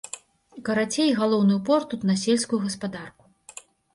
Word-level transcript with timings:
Карацей, 0.69 1.11
галоўны 1.19 1.53
упор 1.59 1.85
тут 1.93 2.01
на 2.11 2.15
сельскую 2.23 2.59
гаспадарку. 2.65 3.31